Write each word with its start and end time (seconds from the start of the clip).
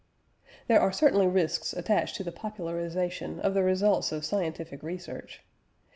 "There 0.67 0.81
are 0.81 0.91
certainly 0.91 1.27
risks 1.27 1.73
attached 1.73 2.15
to 2.15 2.23
the 2.23 2.31
popularisation 2.31 3.39
of 3.41 3.53
the 3.53 3.61
results 3.61 4.11
of 4.11 4.25
scientific 4.25 4.81
research. 4.81 5.43